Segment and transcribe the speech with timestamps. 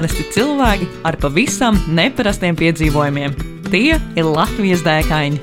[0.00, 3.34] Parasti cilvēki ar pavisam neparastiem piedzīvojumiem.
[3.66, 5.36] Tie ir Latvijas dēkaini.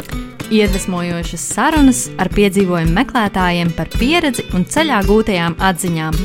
[0.49, 6.17] Iedvesmojošas sarunas ar piedzīvojumu meklētājiem par pieredzi un ceļā gūtajām atziņām.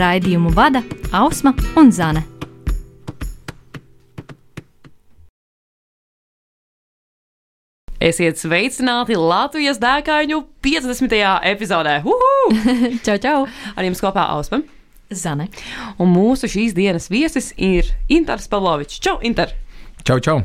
[0.00, 0.80] Raidījumu vada
[1.12, 2.22] Ausma un Zane.
[8.00, 11.20] Esiet sveicināti Latvijas dēkaņu 50.
[11.52, 11.98] epizodē.
[12.08, 12.32] Uhu!
[13.04, 13.44] čau, čau!
[13.76, 14.62] Ar jums kopā Ausma.
[15.12, 15.48] Zane.
[16.00, 19.00] Un mūsu šīs dienas viesis ir Inters Pavlovičs.
[19.04, 19.52] Čau, Inter!
[20.04, 20.40] Čau, čau!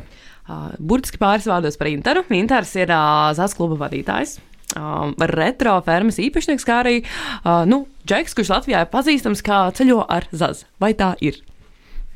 [0.50, 2.24] Uh, burtiski pāris vārdos par Interu.
[2.34, 4.38] Inters ir uh, Zas kluba vadītājs.
[4.70, 10.04] Uh, retro fermas īpašnieks, kā arī uh, nu, Džeks, kurš Latvijā ir pazīstams kā ceļo
[10.06, 10.64] ar Zaz.
[10.82, 11.40] Vai tā ir?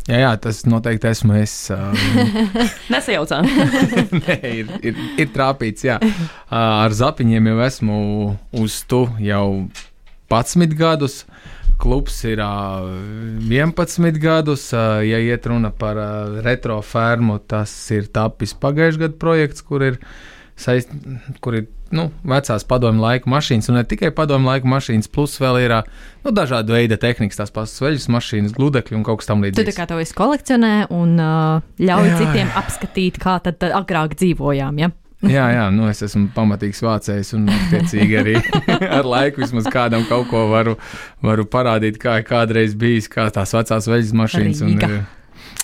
[0.05, 1.55] Jā, jā tas noteikti esmu es.
[1.73, 1.95] Um,
[2.93, 3.49] Nesajaucām.
[4.27, 5.87] Nē, ir, ir, ir trāpīts.
[5.87, 5.96] Jā.
[6.02, 7.99] Uh, ar zapiņiem jau esmu
[8.61, 9.46] uz tu jau
[10.29, 11.23] 11 gadus.
[11.85, 12.88] Klubs ir uh,
[13.45, 14.71] 11 gadus.
[14.73, 16.01] Ja iet runa par
[16.45, 19.99] retro fermu, tas ir tapis pagājušā gada projekts, kur ir,
[20.57, 20.93] saist,
[21.45, 25.60] kur ir nu, vecās padomju laika mašīnas, un ne tikai padomju laika mašīnas, plus vēl
[25.62, 25.77] ir
[26.24, 29.60] nu, dažādu veidu tehnikas, tās pašas veļas mašīnas, gludekļi un kaut kas tamlīdzīgs.
[29.60, 32.52] Tu tā kā to visu kolekcionē un uh, ļauj jā, citiem jā.
[32.65, 34.82] apskatīt, kā tad agrāk dzīvojām.
[34.82, 34.90] Ja?
[35.30, 38.37] Jā, jā, nu es esmu pamatīgs vācējs, un attiecīgi arī
[38.99, 40.77] ar laiku vismaz kādam kaut ko varu,
[41.25, 44.65] varu parādīt, kā kādreiz bijis, kā tās vecās veļas mašīnas.
[44.65, 44.91] Rīga.
[44.91, 45.05] Un,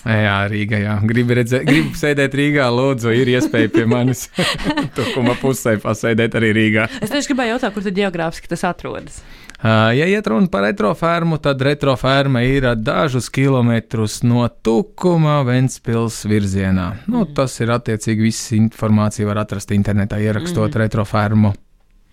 [0.01, 0.79] Jā, Rīgā.
[0.81, 0.95] Jā.
[1.05, 4.23] Gribu, redzēt, gribu sēdēt Rīgā, lūdzu, ir iespēja pie manis
[4.97, 6.87] tukuma pusē pasēdēt arī Rīgā.
[7.05, 9.19] Es tieši gribēju jautāt, kur tad geogrāfiski tas atrodas.
[9.63, 16.87] Ja iet runa par retrofermu, tad retroferma ir dažus kilometrus no Tukuma Ventspils virzienā.
[17.07, 17.33] Nu, Mm.
[17.35, 20.79] tas ir attiecīgi viss informācija var atrast internetā, ierakstot mm.
[20.79, 21.53] retrofermu.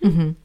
[0.03, 0.35] Mm -hmm.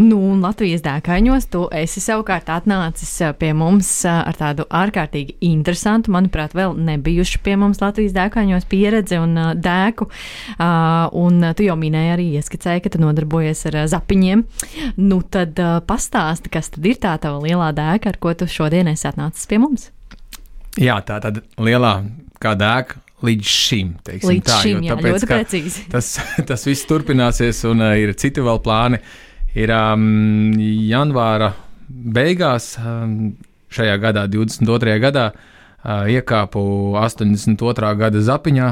[0.00, 6.56] Nu, un Latvijas dēkaņos tu esi savukārt atnācis pie mums ar tādu ārkārtīgi interesantu, manuprāt,
[6.56, 10.08] vēl nebijušu pie mums Latvijas dēkaņos pieredzi un dēku.
[11.24, 14.44] Un tu jau minēji arī ieskicēji, ka tu nodarbojies ar zapiņiem.
[15.00, 19.08] Nu, tad pastāsti, kas tad ir tā tava lielā dēka, ar ko tu šodien esi
[19.10, 19.90] atnācis pie mums?
[20.80, 22.00] Jā, tā tad lielā
[22.42, 23.92] kā dēka līdz šim.
[24.04, 25.84] Līdz tā, šim, jo jā, ļoti precīzi.
[25.92, 26.10] Tas,
[26.50, 29.00] tas viss turpināsies un uh, ir citi vēl plāni.
[29.54, 31.52] Ir um, janvāra
[31.86, 33.36] beigās um,
[33.70, 34.96] šajā gadā, 22.
[35.02, 36.62] gadā, uh, iekāpu
[36.98, 37.92] 82.
[38.00, 38.70] gada zapiņā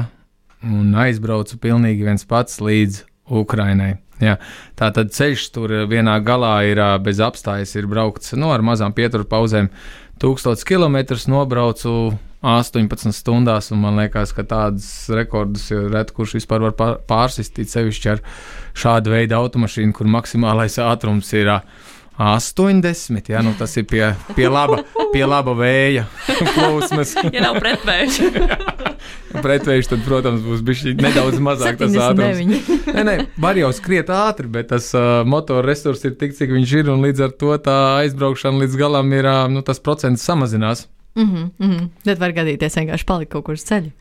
[0.67, 3.93] un aizbraucu pilnīgi viens pats līdz Ukrainai.
[4.23, 4.35] Jā,
[4.79, 8.91] tā tad ceļš tur vienā galā ir uh, bez apstājas, ir braukts no, ar mazām
[8.95, 9.71] pieturu pauzēm.
[10.19, 10.99] 1000 km
[11.31, 16.99] nobraucu 18 stundās, un man liekas, ka tādas rekordus jau reti kurš vispār var pār-
[17.07, 18.21] pārsistīt, sevišķi ar
[18.75, 21.59] šādu veidu automašīnu, kur maksimālais ātrums ir ā,
[22.19, 23.31] 80.
[23.31, 24.03] Jā, nu tas ir pie,
[24.37, 24.83] pie, laba,
[25.13, 26.03] pie laba vēja
[26.55, 27.15] plūsmas.
[27.33, 28.19] Ja nav pretvējš,
[29.43, 32.37] Pretvējš tad, protams, būs bijis nedaudz mazāk tas ātrums.
[32.43, 32.93] 79.
[32.93, 36.75] Nē, nē, var jau skriet ātri, bet tas uh, motora resurs ir tik, cik viņš
[36.83, 40.85] ir, un līdz ar to tā aizbraukšana līdz galam ir, uh, nu, tas procents samazinās.
[41.15, 41.89] Mm -hmm, mm -hmm.
[42.03, 43.91] Tad var gadīties vienkārši palikt kaut kur uz ceļa.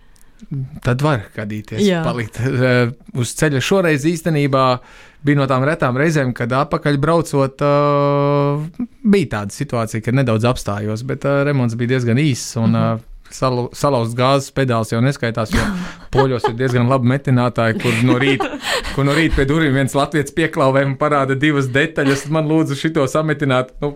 [0.82, 2.02] Tad var gadīties, Jā.
[2.04, 3.60] palikt uh, uz ceļa.
[3.60, 4.78] Šoreiz īstenībā
[5.22, 11.04] bija no tām retām reizēm, kad atpakaļ braucot, uh, bija tāda situācija, ka nedaudz apstājos,
[11.06, 12.56] bet uh, remonts bija diezgan īss.
[12.58, 12.98] Un, uh,
[13.30, 15.62] salu- Salauzts gāzes pedāls jau neskaitās, jo
[16.14, 18.50] poļos ir diezgan labi metinātāji, kur no rīta,
[18.94, 22.26] kur no rīta pie durvīm viens latviečs pieklauvē un parāda divas detaļas.
[22.30, 23.72] Man lūdzu šito sametināt.
[23.80, 23.94] Nu,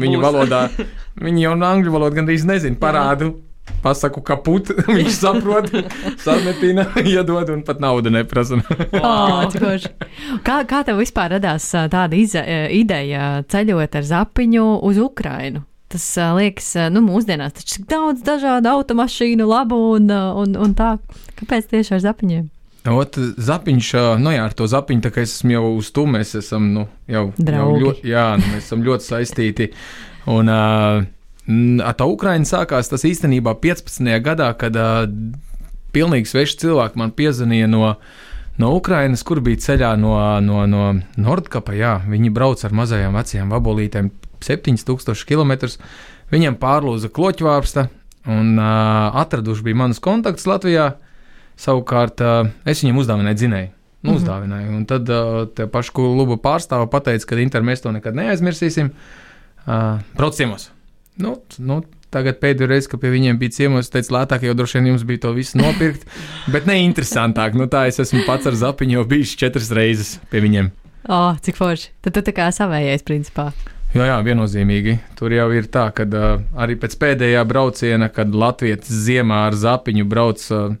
[0.00, 0.24] viņu Būs.
[0.24, 0.62] valodā,
[1.26, 3.34] viņi jau no angļu valodas gandrīz nezina, parādu.
[3.80, 5.70] Pasaku, ka putekļi viņš saprot,
[6.20, 6.84] sametina,
[7.14, 8.58] iedod un pat naudu neprasa.
[9.00, 9.40] Oh,
[10.44, 12.42] kā, kā tev vispār radās tāda ize,
[12.76, 15.64] ideja ceļot ar zapiņu uz Ukrajinu?
[15.94, 16.04] Tas
[16.36, 20.96] liekas, nu, mūsdienās taču ir daudz dažādu automašīnu, labu un, un, un tā.
[21.38, 22.48] Kāpēc tieši ar zapiņiem?
[22.84, 23.90] Ot, zapiņš,
[24.20, 26.82] nu jā, ar to zapiņu, tā kā es esmu jau uz to, mēs esam, nu,
[27.08, 27.80] jau, jau Draugi.
[27.80, 29.68] ļoti, jā, nu, mēs esam ļoti saistīti.
[30.28, 31.06] Un, uh,
[31.80, 34.10] ar tā Ukraina sākās tas īstenībā 15.
[34.24, 35.06] gadā, kad uh,
[35.96, 37.94] pilnīgi sveši cilvēki man piezvanīja no,
[38.60, 41.72] no Ukrainas, kur bija ceļā no, no, no Nordkapa.
[41.78, 44.12] Jā, viņi brauc ar mazajām vecajām vabolītēm
[44.44, 45.56] 7000 km.
[46.34, 47.88] Viņiem pārlūza kloķvārsta
[48.28, 50.94] un uh, atraduši bija manus kontaktus Latvijā.
[51.60, 53.70] Savukārt uh, es viņam uzdāvināju dzinēju.
[54.04, 54.16] Nu, Mhm.
[54.20, 54.68] uzdāvināju.
[54.76, 58.90] Un tad uh, te pašu klubu pārstāvu pateica, ka Inter mēs to nekad neaizmirsīsim.
[59.64, 60.68] Uh, brauc ciemos.
[61.16, 61.78] Nu, nu,
[62.12, 65.22] tagad pēdējo reizi, kad pie viņiem bija ciemos, teicu, lētāk jau droši vien jums bija
[65.24, 66.04] to visu nopirkt,
[66.52, 67.54] bet ne interesantāk.
[67.56, 70.68] Nu, tā es esmu pats ar zapiņu jau bijis četras reizes pie viņiem.
[71.08, 71.88] Oh, cik forši.
[72.04, 73.52] Tad tu tā kā savējais, principā.
[73.94, 74.98] Jā, jā, viennozīmīgi.
[75.16, 80.04] Tur jau ir tā, ka uh, arī pēc pēdējā brauciena, kad Latvijas ziemā ar zapiņu
[80.10, 80.74] brauc uh,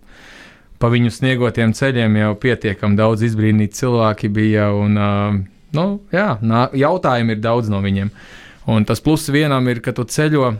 [0.82, 4.70] pa viņu sniegotiem ceļiem, jau pietiekami daudz izbrīnīti cilvēki bija.
[4.76, 5.40] Un, uh,
[5.76, 8.12] nu, jā, nā, jautājumi ir daudz no viņiem.
[8.70, 10.54] Un tas pluss vienam ir, ka tu ceļo.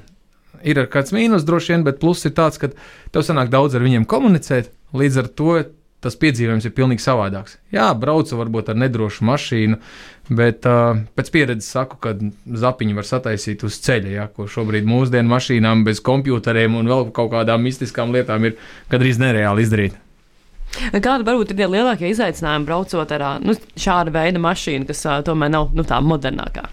[0.64, 2.70] Ir kāds mīnus droši vien, bet pluss ir tāds, ka
[3.12, 4.70] tev sanāk daudz ar viņiem komunicēt.
[4.96, 5.56] Līdz ar to
[6.04, 7.56] tas piedzīvojums ir pilnīgi savādāks.
[7.72, 9.78] Jā, braucu varbūt ar nedrošu mašīnu,
[10.36, 12.14] bet uh, pēc pieredzes saku, ka
[12.64, 17.32] zapiņu var sataisīt uz ceļa, ja, ko šobrīd mūsdienu mašīnām bez kompjutoriem un vēl kaut
[17.32, 18.58] kādām mistiskām lietām ir
[18.92, 20.00] gandrīz nereāli izdarīt.
[20.94, 25.52] Kāda varbūt ir tie lielākie izaicinājumi braucot ar nu, šādu veidu mašīnu, kas uh, tomēr
[25.54, 26.66] nav nu, tā modernākā?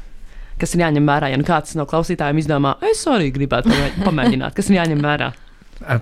[0.61, 3.73] Kas ir jāņem vērā, ja nu kāds no klausītājiem izdomā, es arī gribētu
[4.05, 5.31] pamēģināt, kas ir jāņem vērā?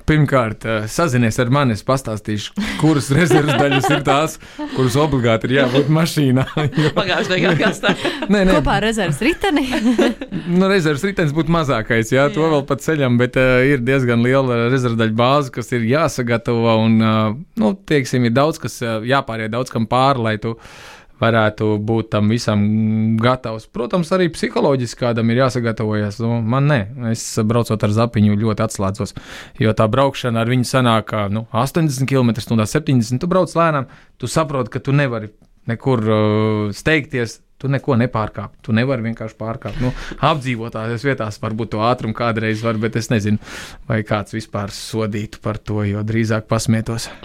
[0.10, 4.36] Pirmkārt, sazinies ar mani, es pastāstīšu, kuras rezerves daļas ir tās,
[4.76, 6.46] kuras obligāti ir jābūt mašīnā.
[7.00, 7.94] Pagājušajā gadā tas tā.
[8.34, 8.58] Nē, nē.
[8.60, 9.66] Kopā ar rezerves riteni.
[10.60, 12.52] nu, rezerves ritenis būtu mazākais, jā, to jā.
[12.54, 17.00] vēl pat ceļam, bet uh, ir diezgan liela rezerves daļa bāze, kas ir jāsagatavo un,
[17.00, 20.58] uh, nu, teiksim, ir daudz, kas uh, jāpāriet daudz kam pāri, lai tu
[21.20, 22.62] varētu būt tam visam
[23.22, 23.68] gatavs.
[23.74, 26.22] Protams, arī psiholoģiski kādam ir jāsagatavojas.
[26.24, 26.80] Nu, man nē,
[27.12, 29.16] es braucot ar zapiņu ļoti atslēdzos,
[29.60, 33.20] jo tā braukšana ar viņu sanāk nu, 80 km/h, 70 km/h.
[33.20, 35.32] Tu brauc lēnām, tu saproti, ka tu nevari
[35.70, 37.42] nekur uh, steigties.
[37.60, 38.54] Tu neko nepārkāp.
[38.64, 39.82] Tu nevari vienkārši pārkāpt.
[39.84, 39.90] Nu,
[40.24, 43.36] apdzīvotās vietās varbūt to ātrumu kādreiz var, bet es nezinu,
[43.90, 47.10] vai kāds vispār sodītu par to, jo drīzāk pasmietos.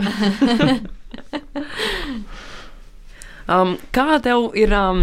[3.44, 5.02] Um, kā tev ir um,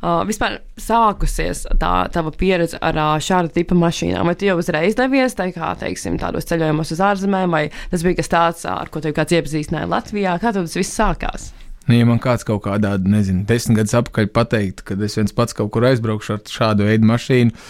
[0.00, 4.28] uh, vispār sākusies tā tava pieredze ar uh, šādu tipu mašīnām?
[4.28, 8.20] Vai tu jau uzreiz devies tā kā, teiksim, tādos ceļojumos uz ārzemēm, vai tas bija
[8.20, 10.36] kas tāds, ar ko tev kāds iepazīstināja Latvijā?
[10.42, 11.50] Kā tas viss sākās?
[11.88, 15.56] Nu, ja man kāds kaut kādā, nezinu, desmit gadus atpakaļ pateikt, ka es viens pats
[15.56, 17.64] kaut kur aizbraukšu ar šādu veidu mašīnu,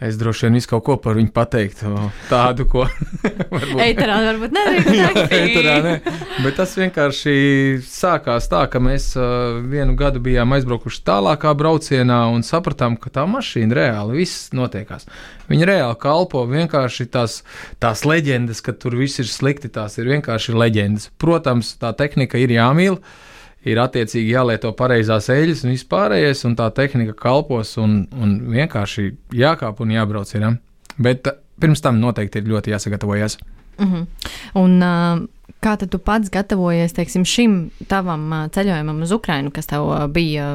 [0.00, 1.90] Es droši vien visu kaut ko par viņu pateiktu.
[2.30, 2.86] Tādu, ko.
[3.52, 5.34] varbūt Eitarā varbūt nedrīkst.
[5.36, 5.92] Eitarā ne.
[6.40, 7.34] Bet tas vienkārši
[7.84, 13.26] sākās tā, ka mēs uh, vienu gadu bijām aizbraukuši tālākā braucienā un sapratām, ka tā
[13.28, 15.04] mašīna reāli viss notiekās.
[15.52, 17.42] Viņa reāli kalpo vienkārši tās,
[17.82, 21.10] tās leģendas, ka tur viss ir slikti, tās ir vienkārši leģendas.
[21.20, 22.96] Protams, tā tehnika ir jāmīl.
[22.96, 23.29] Uh,
[23.68, 29.82] ir attiecīgi jālieto pareizās eļļas un vispārējais, un tā tehnika kalpos un, un vienkārši jākāp
[29.84, 30.32] un jābrauc.
[30.34, 30.52] Ir, ja?
[31.00, 33.38] Bet eh, pirms tam noteikti ir ļoti jāsagatavojas.
[33.80, 34.06] Mm -hmm.
[34.54, 35.28] Un, uh,
[35.60, 37.56] Kā tu pats gatavojies teiksim, šim
[37.88, 40.54] tavam ceļojumam uz Ukrajinu, kas tev bija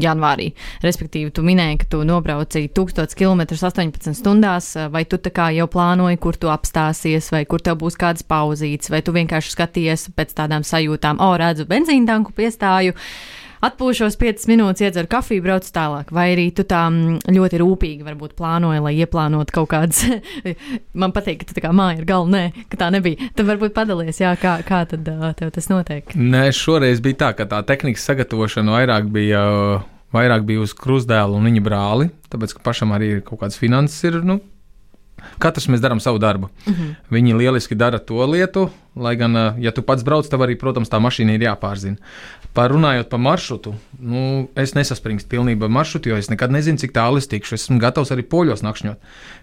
[0.00, 0.54] janvārī?
[0.80, 6.36] Respektīvi, tu minēji, ka tu nobrauci 1000 km 18 stundās, vai tu jau plānoji, kur
[6.36, 11.20] tu apstāsies, vai kur tev būs kādas pauzītes, vai tu vienkārši skaties pēc tādām sajūtām,
[11.20, 12.96] o, redzu benzīna tanku piestāju.
[12.96, 16.10] Uh, atpūšos 5 minūtes, iedzeru kafiju, braucu tālāk.
[16.14, 20.02] Vai arī tu tā mm, ļoti rūpīgi varbūt plānoji, lai ieplānotu kaut kādas.
[21.00, 23.30] Man patīk, ka tu tā kā māja ir galva, nē, ka tā nebija.
[23.38, 26.14] Tad varbūt padalies, jā, kā, kā tad tev tas notiek.
[26.18, 29.42] Nē, šoreiz bija tā, ka tā tehnikas sagatavošana vairāk bija.
[30.12, 33.96] Vairāk bija uz krustdēlu un viņa brāli, tāpēc, ka pašam arī ir kaut kādas finanses,
[34.04, 34.42] ir nu,
[35.42, 36.48] Katrs mēs darām savu darbu.
[36.66, 36.94] Mm -hmm.
[37.10, 41.00] Viņi lieliski dara to lietu, lai gan, ja tu pats brauc, tev arī, protams, tā
[41.00, 41.96] mašīna ir jāpārzina.
[42.52, 47.26] Parunājot par maršrutu, nu, es nesaspringstu pilnībā maršrutu, jo es nekad nezinu, cik tālu es
[47.26, 47.54] tikšu.
[47.54, 48.98] Esmu gatavs arī poļos nakšņot.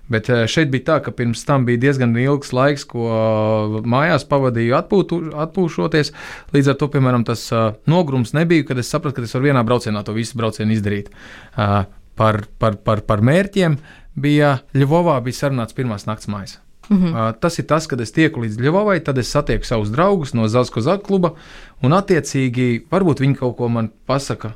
[0.10, 5.20] Bet šeit bija tā, ka pirms tam bija diezgan ilgs laiks, ko mājās pavadīju atpūtu,
[5.46, 6.14] atpūšoties.
[6.54, 7.48] Līdz ar to, piemēram, tas
[7.90, 11.10] nogrums nebija, kad es sapratu, ka es varu vienā braucienā to visu braucienu izdarīt.
[12.20, 13.80] Par, par, par, par mērķiem
[14.16, 16.58] bija Ļuvovā, bija sarunāts pirmās nakts mājas.
[16.90, 17.12] Mm -hmm.
[17.14, 20.48] uh, tas ir tas, kad es tieku līdz Ļuvovai, tad es satieku savus draugus no
[20.48, 21.34] Zasko Zakluba,
[21.82, 24.52] un attiecīgi varbūt viņi kaut ko man pasaka.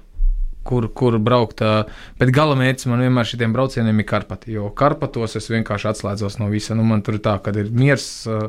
[0.63, 1.83] Kur, kur braukt, uh,
[2.19, 4.51] bet gala mērķis man vienmēr šiem braucieniem ir Karpati.
[4.51, 6.75] Jo Karpatos es vienkārši atslēdzos no visa.
[6.75, 8.47] Nu, man tur ir tā, ka ir miers uh,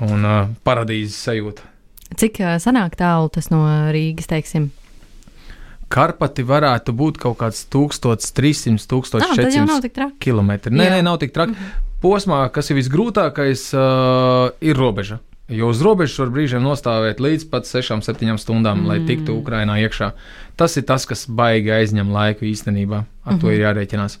[0.00, 0.22] un
[0.64, 1.62] paradīzes sajūta.
[2.16, 4.70] Cik sanāk tālu tas no Rīgas, teiksim?
[5.88, 10.50] Karpati varētu būt kaut kāds 1300, 1400 km.
[10.70, 11.52] Nē, nē, nav tik traki.
[11.52, 11.82] -hmm.
[12.04, 15.18] Posmā, kas ir visgrūtākais, uh, ir robeža.
[15.48, 18.86] Jo uz robežas var brīžiem nostāvēt līdz pat 6-7 stundām, mm.
[18.88, 20.12] lai tiktu Ukrajinā iekšā.
[20.56, 23.04] Tas ir tas, kas baigi aizņem laiku īstenībā.
[23.24, 23.40] Ar mm -hmm.
[23.40, 24.18] to ir jārēķinās.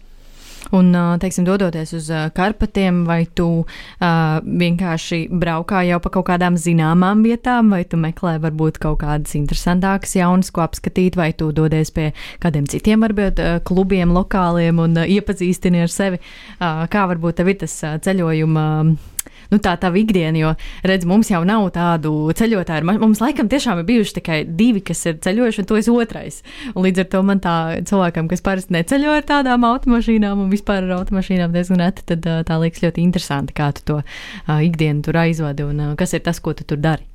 [0.74, 0.90] Un,
[1.22, 3.46] teiksim, dodoties uz Karpatiem, vai tu
[4.00, 10.16] vienkārši braukā jau pa kaut kādām zināmām vietām, vai tu meklē varbūt kaut kādas interesantākas
[10.18, 12.10] jaunas, ko apskatīt, vai tu dodies pie
[12.42, 16.22] kādiem citiem, varbūt klubiem, lokāliem un iepazīstini ar sevi.
[16.58, 18.64] Kā varbūt tev ir tas ceļojuma
[19.52, 20.52] nu, tā tā ikdiena, jo,
[20.86, 22.86] redz, mums jau nav tādu ceļotāju.
[23.02, 26.42] Mums laikam tiešām ir bijuši tikai divi, kas ir ceļojuši, un to es otrais.
[26.74, 27.56] Un līdz ar to man tā
[27.88, 32.60] cilvēkam, kas parasti neceļo ar tādām automašīnām un vispār ar automašīnām diezgan reti, tad tā
[32.62, 33.98] liekas ļoti interesanti, kā tu to
[34.48, 37.06] ikdienu tur aizvadi un kas ir tas, ko tu tur dari.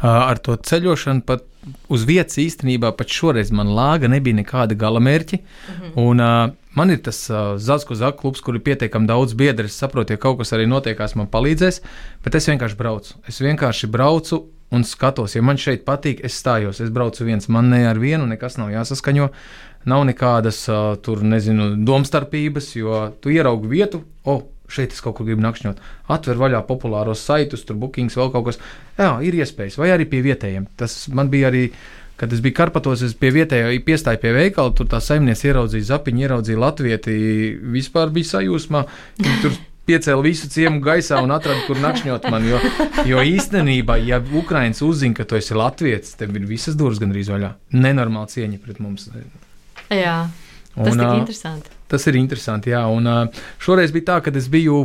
[0.00, 1.49] Ar to ceļošanu pat
[1.92, 5.38] uz vietas īstenībā pat šoreiz man lāga nebija nekāda galamērķa.
[5.38, 5.92] Mm -hmm.
[5.96, 9.66] Un uh, man ir tas uh, Zaku Zaku klubs, kur ir pietiekami daudz biedru.
[9.66, 11.80] Es saprotu, ja kaut kas arī notiekās, man palīdzēs,
[12.24, 13.14] bet es vienkārši braucu.
[13.28, 17.70] Es vienkārši braucu un skatos, ja man šeit patīk, es stājos, es braucu viens, man
[17.70, 19.28] ne ar vienu nekas nav jāsaskaņo.
[19.84, 25.28] Nav nekādas uh, tur, nezinu, domstarpības, jo tu ieraugi vietu, oh, šeit es kaut kur
[25.28, 25.80] gribu nakšņot.
[26.12, 28.60] Atver vaļā populāros saitus, tur bookings, vēl kaut kas.
[28.98, 30.70] Jā, ir iespējas, vai arī pie vietējiem.
[30.80, 31.70] Tas man bija arī.
[32.20, 36.20] Kad es biju Karpatos, es pie vietējā piestāju pie veikala, tur tā saimniece ieraudzīja zapiņu,
[36.26, 37.14] ieraudzīja latvieti,
[37.72, 38.82] vispār bija sajūsmā.
[39.40, 39.56] Tur
[39.88, 42.44] piecēla visu ciemu gaisā un atrada, kur nakšņot man.
[42.44, 42.60] Jo,
[43.08, 47.54] jo īstenībā, ja Ukraiņš uzzina, ka tu esi latviečs, tev ir visas durvis gandrīz vaļā.
[47.80, 49.08] Nenormāla cieņa pret mums.
[49.88, 50.16] Jā,
[50.76, 51.79] tas ir interesanti.
[51.90, 52.84] Tas ir interesanti, jā.
[52.90, 54.84] Un uh, šoreiz bija tā, ka es biju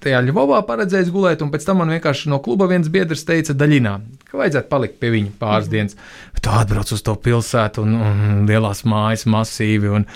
[0.00, 3.94] tajā Ļuvovā paredzējis gulēt, un pēc tam man vienkārši no kluba viens biedrs teica, daļinā,
[4.30, 5.74] ka vajadzētu palikt pie viņa pāris mm.
[5.74, 5.98] dienas.
[6.40, 9.90] Tā atbrauc uz to pilsētu, un, un lielās mājas masīvi.
[9.98, 10.06] Un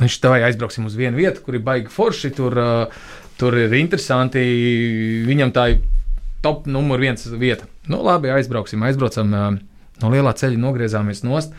[0.00, 3.76] viņš tā vai aizbrauksim uz vienu vietu, kur ir baigi forši, tur, uh, tur ir
[3.76, 4.44] interesanti.
[5.28, 5.82] Viņam tā ir
[6.44, 7.68] top numur viens vieta.
[7.88, 9.52] Nu, labi, aizbrauksim, aizbraucam uh,
[10.00, 11.52] no lielā ceļa, nogriezāmies nost.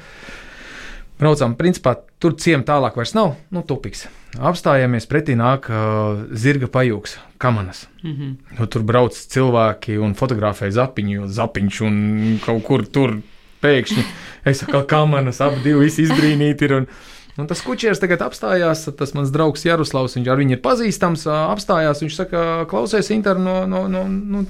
[1.19, 4.05] Braucām, principā tur ciemata tālāk vairs nav, nu, tupiks.
[4.35, 7.85] Apstājāmies, pretī nāk uh, zirga pajūgs, kamanas.
[8.03, 8.59] Mm -hmm.
[8.59, 13.21] nu, tur brauc cilvēki un fotografē zapiņu, jo zapiņš un kaut kur tur
[13.61, 14.03] pēkšņi.
[14.45, 16.73] Es saku, kamanas, abi divi visi izbrīnīti ir.
[16.73, 16.87] Un,
[17.35, 21.99] Un tas kučieris tagad apstājās, tas mans draugs Jaroslavs, viņš ar viņu ir pazīstams, apstājās.
[21.99, 24.45] Viņš saka, klausies, Inter, no, no, no, no,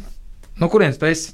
[0.62, 1.34] no kurienes tu esi?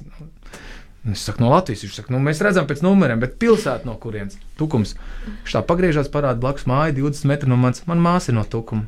[1.10, 1.82] Es saku, no Latvijas.
[1.82, 4.38] Viņš saka, nu, mēs redzam pēc numuriem, bet pilsēta no kurienes?
[4.58, 4.94] Tukums.
[5.26, 7.82] Viņš tā pagriežās, parāda blakus māju, 20 metru no manis.
[7.90, 8.86] Man māsa ir no tukuma.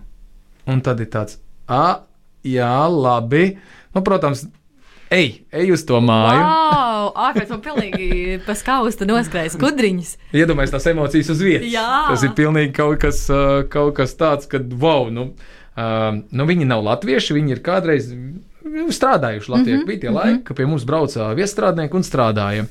[0.71, 2.05] Un tad ir tāds, ah,
[2.47, 3.57] jā, labi.
[3.97, 4.45] Nu, protams,
[5.11, 6.47] ej, ej uz to māju.
[6.47, 10.15] Wow, ārpēc man pilnīgi paskausta noskrējas kudriņas.
[10.39, 11.69] Iedomājieties tās emocijas uz vietas.
[11.75, 11.91] Jā.
[12.13, 13.27] Tas ir pilnīgi kaut kas,
[13.75, 18.15] kaut kas tāds, ka, wow, nu, uh, nu, viņi nav latvieši, viņi ir kādreiz
[18.65, 19.77] strādājuši Latvijā.
[19.77, 19.87] Mm -hmm.
[19.87, 22.67] Bija tie laiki, ka pie mums brauca viestrādnieki un strādāja.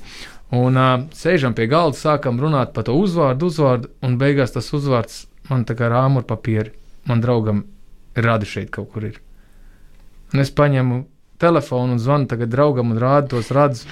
[0.52, 5.26] Un uh, sēžam pie galda, sākam runāt par to uzvārdu, uzvārdu, un beigās tas uzvārds
[5.50, 6.72] man tā kā rāmur papīri.
[7.06, 7.66] Man draugam
[8.16, 9.20] radi šeit kaut kur ir.
[10.34, 11.06] Un es paņemu
[11.44, 13.84] telefonu un zvanu tagad draugam un rādu tos radus.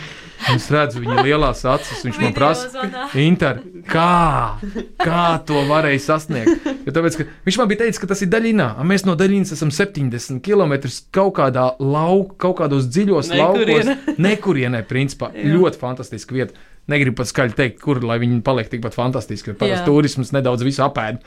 [0.50, 2.00] Es redzu viņa lielās acis.
[2.08, 2.88] Viņš man prasa,
[3.22, 4.58] Inter, kā,
[4.98, 6.66] kā to varēja sasniegt?
[6.88, 8.72] Jo tāpēc, viņš man bija teicis, ka tas ir daļinā.
[8.90, 10.74] Mēs no daļinas esam 70 km
[11.14, 13.96] kaut kādā laukā, kaut kādos dziļos Nekurienē.
[14.02, 14.20] laukos.
[14.26, 15.30] Nekurienē, principā.
[15.38, 16.58] ļoti fantastiska vieta.
[16.90, 19.90] Negribu pat skaļi teikt, kur lai viņi paliek tikpat fantastiski, jo parasti Jā.
[19.92, 21.22] turisms nedaudz visu apēd.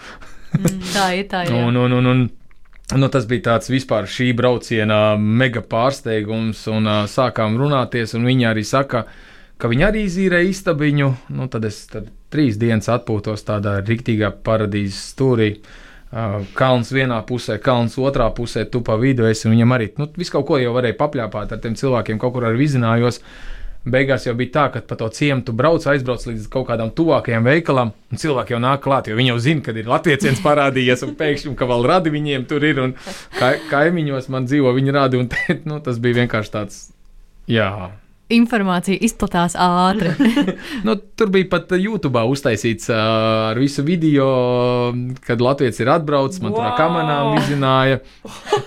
[0.90, 1.54] Tā ir tā, jā.
[1.54, 2.24] Un, un, un, un,
[2.92, 8.50] nu, tas bija tāds vispār šī brauciena mega pārsteigums, un uh, sākām runāties, un viņi
[8.50, 9.06] arī saka,
[9.56, 11.08] ka viņi arī izīrēja istabiņu.
[11.38, 15.54] Nu, tad es tad trīs dienas atpūtos tādā riktīgā paradīzes stūrī.
[16.14, 19.48] Uh, kalns vienā pusē, kalns otrā pusē, tu pa vidu esi.
[19.50, 22.60] Viņam arī nu, visu kaut ko jau varēja papļāpāt ar tiem cilvēkiem, kaut kur arī
[22.66, 23.22] vizinājos.
[23.84, 27.44] Beigās jau bija tā, ka pa to ciemu tu brauc, aizbrauc līdz kaut kādam tuvākajam
[27.44, 31.12] veikalam, un cilvēki jau nāk klāt, jo viņi jau zina, kad ir latvieciens parādījies, un
[31.18, 32.94] pēkšņi, ka vēl radi viņiem tur ir, un
[33.36, 36.80] ka, kaimiņos man dzīvo viņa radi, un te, nu, tas bija vienkārši tāds,
[37.50, 37.68] jā.
[38.32, 40.14] Informācija izplatās ātri.
[40.86, 42.96] Nu, tur bija pat YouTube uztaisīts uh,
[43.50, 44.28] ar visu video,
[45.26, 46.76] kad Latvijas ir atbraucis, man tur Wow!
[46.78, 47.98] kamerām izzināja.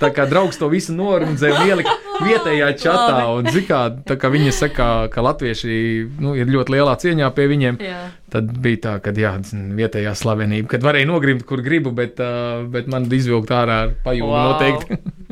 [0.01, 1.95] Tā kā draugs to visu norundzēja un ielika
[2.27, 3.17] vietējā čatā.
[3.33, 5.73] Un, zin kā, tā kā viņi saka, ka latvieši
[6.21, 7.81] nu, ir ļoti lielā cieņā pie viņiem.
[7.81, 8.01] jā.
[8.33, 9.35] Tad bija tā, ka jā,
[9.77, 14.33] vietējā slavenība, kad varēja nogrimt, kur gribu, bet, uh, bet man izvilkt ārā ar pajūgu
[14.33, 14.51] Wow.
[14.53, 14.99] noteikti.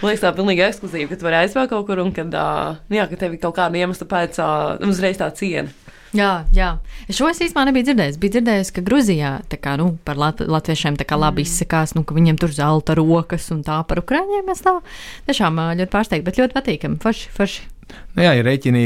[0.00, 2.78] Man liekas, tā ir pilnīgi ekskluzīva, ka tu vari aizvērt kaut kur un kad, uh,
[2.92, 5.68] jā, ka tev ir kaut kāda iemesla pēc uh, uzreiz tā ciena.
[6.16, 6.70] Jā, jā.
[7.06, 8.16] Šo es īstenībā nebiju dzirdējis.
[8.18, 12.02] Biju dzirdējis, ka Grūzijā tā kā, nu, par lat latviešiem tā kā labi izsakās, nu,
[12.02, 14.50] ka viņiem tur zelta rokas un tā par ukrāņiem.
[14.50, 14.74] Es tā
[15.28, 16.98] tiešām ļoti pārsteigta, bet ļoti patīkami.
[17.04, 17.68] Forši, forši.
[18.16, 18.84] Nu, jā, ja rēķinī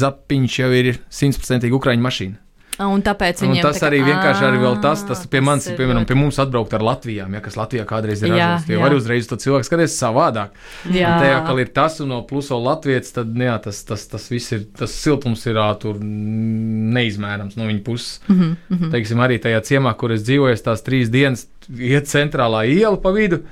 [0.00, 2.41] zapiņš jau ir simtprocentīgi ukraiņu mašīna.
[2.80, 5.66] Un tāpēc Un tas tā kā- arī vienkārši arī vēl tas, tas Ā, pie, manis,
[5.68, 8.66] ir piemēram, pie mums atbraukt ar Latvijām, ja, kas Latvijā kādreiz ir ražots.
[8.66, 8.80] Jā.
[8.80, 10.56] var uzreiz to cilvēku skatīties savādāk.
[10.88, 11.20] Jā.
[11.20, 14.52] Te jau ir tas un no pluso Latvijas, tad nu jā, tas, tas, tas viss
[14.52, 18.20] ir, tas siltums ir tur neizmērams no viņa puses.
[18.28, 18.90] Mm -hmm.
[18.90, 21.46] Teiksim, arī tajā ciemā, kur es dzīvoju, tās trīs dienas
[21.78, 23.42] iet centrālā iela pa vidu.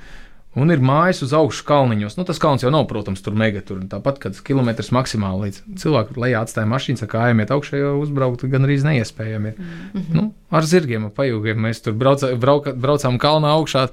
[0.51, 2.17] Un ir mājas uz augšu kalniņos.
[2.19, 3.61] Nu, tas kalns jau nav, protams, tur mega.
[3.63, 8.43] Tur tāpat, kad kilometrs maksimāli līdz cilvēku lejā atstāja mašīnu, saka, kājamies augšā, jau uzbraukt
[8.51, 9.53] gan arī neiespējami.
[9.55, 10.17] Mm -hmm.
[10.17, 13.87] nu, ar zirgiem, pajūgiem mēs tur brauca, brauka, braucām kalnā augšā.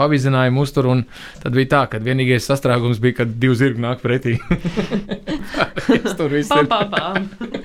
[0.00, 1.04] Pavizinājām uzturu, un
[1.42, 4.38] tad bija tā, ka vienīgais sastrēgums bija, kad divi zirgi nāk pretī.
[6.02, 6.66] Tas tur viss ir.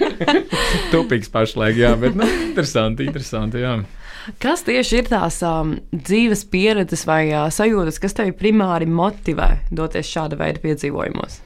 [0.92, 3.78] Tupīgs pašlaik, jā, bet nu, interesanti, interesanti, jā.
[4.42, 10.10] Kas tieši ir tās um, dzīves pieredzes vai uh, sajūtas, kas tevi primāri motivē doties
[10.10, 11.42] šāda veida piedzīvojumos?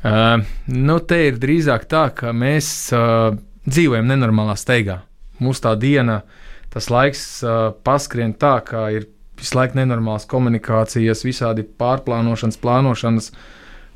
[0.00, 3.32] Uh, nu, te ir drīzāk tā, ka mēs uh,
[3.68, 5.00] dzīvojam nenormālā steigā.
[5.40, 6.20] Mūsu tā diena,
[6.72, 9.08] tas laiks uh, paskrien tā, ka ir
[9.40, 13.32] visu laiku nenormālas komunikācijas, visādi pārplānošanas, plānošanas.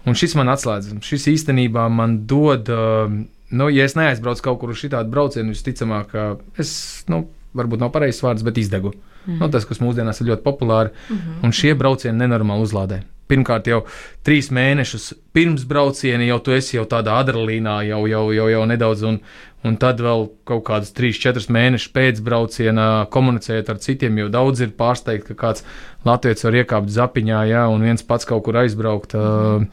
[0.08, 0.92] Un šis man atslēdz.
[1.04, 3.12] Šis īstenībā man dod, uh,
[3.52, 6.16] nu, ja es neaizbraucu kaut kur uz šādu braucienu, visticamāk,
[6.60, 6.76] es
[7.12, 8.92] nu, varbūt nav pareizs vārds, bet izdegu.
[8.92, 9.40] Mm -hmm.
[9.40, 11.44] nu, tas, kas mūsdienās ir ļoti populāri, mm -hmm.
[11.44, 13.02] un šie braucieni nenormāli uzlādē.
[13.28, 13.84] Pirmkārt, jau
[14.24, 19.02] trīs mēnešus pirms brauciena jau tu esi jau tādā adrenalīnā, jau, jau, jau, jau nedaudz,
[19.02, 19.20] un,
[19.64, 24.60] un tad vēl kaut kādus trīs, četrus mēnešus pēc brauciena komunicējot ar citiem, jo daudz
[24.60, 25.64] ir pārsteigti, ka kāds
[26.04, 29.14] latviečs var iekāpt zapiņā, ja, un viens pats kaut kur aizbraukt.
[29.14, 29.64] Uh,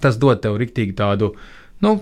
[0.00, 1.34] tas dod tev riktīgi tādu,
[1.80, 2.00] nu,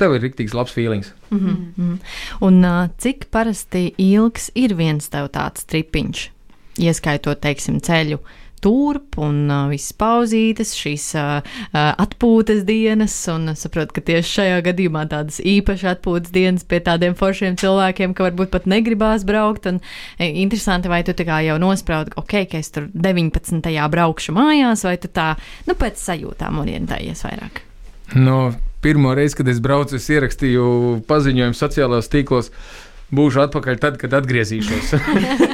[0.00, 1.12] tev ir rīktīgs labs feelings.
[1.30, 1.98] Mm -hmm.
[2.40, 6.30] Un uh, cik parasti ilgs ir viens tev tāds tripiņš,
[6.78, 8.18] ieskaitot, teiksim, ceļu?
[8.60, 14.32] Turp un uh, visas pauzītes, šīs uh, uh, atpūtas dienas, un es saprotu, ka tieši
[14.32, 19.66] šajā gadījumā tādas īpašas atpūtas dienas pie tādiem foršiem cilvēkiem, ka varbūt pat negribās braukt.
[19.66, 19.80] Un,
[20.18, 23.88] e, interesanti, vai tu tā kā jau nospraudi, ok, ka es tur 19.
[23.90, 25.36] braukšu mājās, vai tu tā,
[25.66, 27.60] nu, pēc sajūtām orientējies vairāk?
[28.14, 28.54] No,
[28.86, 30.66] pirmo reizi, kad es braucu, es ierakstīju
[31.10, 32.52] paziņojumu sociālajos tīklos.
[33.14, 34.94] Būšu atpakaļ tad, kad atgriezīšos.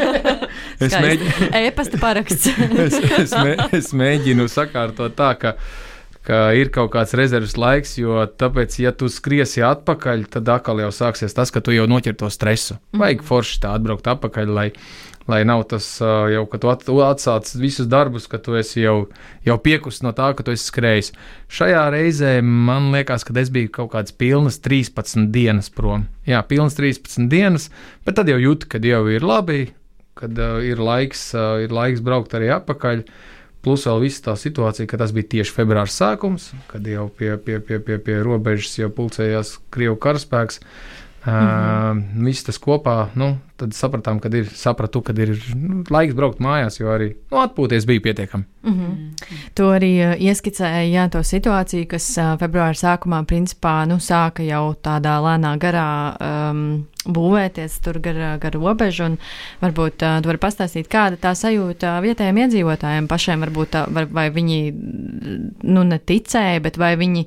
[0.86, 2.48] es mēģinu, e-pasta paraksts.
[2.86, 5.52] es, es, mē, es mēģinu sakārtot tā, ka,
[6.24, 10.88] ka ir kaut kāds rezerves laiks, jo tāpēc, ja tu skriesi atpakaļ, tad atkal jau
[10.96, 12.80] sāksies tas, ka tu jau noķer to stresu.
[12.96, 13.28] Vajag mhm.
[13.28, 14.68] forši tā atbraukt atpakaļ, lai,
[15.30, 16.70] lai nav tas jau, ka tu
[17.04, 18.96] atsāc visus darbus, ka tu esi jau,
[19.46, 21.12] jau piekusis no tā, ka tu esi skrējis.
[21.52, 26.08] Šajā reizē man liekas, ka es biju kaut kāds pilnas 13 dienas prom.
[26.28, 27.70] Jā, pilnas 13 dienas,
[28.06, 29.66] bet tad jau jūtu, ka jau ir labi,
[30.18, 33.06] kad uh, ir, laiks, uh, ir laiks braukt arī atpakaļ.
[33.62, 37.60] Plus vēl viss tā situācija, ka tas bija tieši februāra sākums, kad jau pie, pie,
[37.62, 40.58] pie, pie, pie robežas jau pulcējās Krievu karaspēks.
[40.58, 42.24] Uh, mm -hmm.
[42.24, 46.80] Viss tas kopā, nu, tad sapratām, ka ir, sapratu, ka ir nu, laiks braukt mājās,
[46.80, 48.44] jo arī nu, atpūties bija pietiekami.
[48.62, 49.26] Mm -hmm.
[49.54, 54.74] Tu arī uh, ieskicēji jā, to situāciju, kas uh, februāra sākumā principā nu, sāka jau
[54.74, 56.16] tādā lēnā garā.
[56.20, 59.16] Um, būvēties tur gar, gar robežu.
[59.62, 64.30] Varbūt uh, tu vari pastāstīt, kāda tā sajūta vietējiem iedzīvotājiem pašiem, varbūt, uh, vai, vai
[64.30, 64.72] viņi
[65.62, 67.26] nu, neticēja, bet vai viņi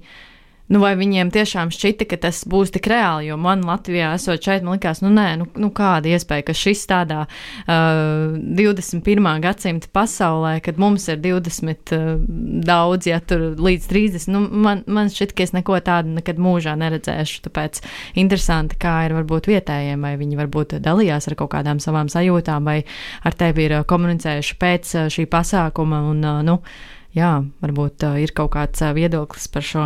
[0.66, 3.28] Nu, vai viņiem tiešām šķita, ka tas būs tik reāli?
[3.28, 6.88] Jo man Latvijā, esot šeit, man likās, nu, nē, nu, nu kāda iespēja, ka šis
[6.90, 9.28] tādā uh, 21.
[9.44, 12.08] gadsimta pasaulē, kad mums ir 20 uh,
[12.66, 16.74] daudz, ja tur līdz 30, nu, man, man šķiet, ka es neko tādu nekad mūžā
[16.82, 17.44] neredzēšu.
[17.46, 17.84] Tāpēc
[18.18, 22.80] interesanti, kā ir varbūt vietējiem, vai viņi varbūt dalījās ar kaut kādām savām sajūtām, vai
[23.22, 26.02] ar tevi ir uh, komunicējuši pēc uh, šī pasākuma.
[26.10, 26.58] Un, uh, nu,
[27.14, 29.86] jā, varbūt uh, ir kaut kāds uh, viedoklis par šo.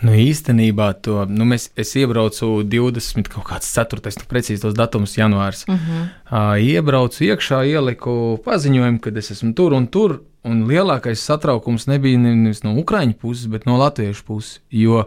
[0.00, 4.00] Nu, īstenībā to nu, mēs, es iebraucu 20, kaut kāds 4.
[4.00, 5.66] nu, precīzi tos datumus, janvārs.
[5.68, 6.06] Uh -huh.
[6.30, 10.22] uh, iebraucu iekšā, ieliku paziņojumu, ka es esmu tur un tur.
[10.42, 14.60] Un lielākais satraukums nebija nevis no Ukrāņu puses, bet no Latviešu puses.
[14.70, 15.04] Jo